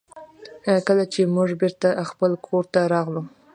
کله 0.87 1.03
چې 1.13 1.31
موږ 1.35 1.49
بېرته 1.61 1.87
خپل 2.09 2.31
کور 2.45 2.63
ته 2.73 2.79
راغلو. 2.93 3.21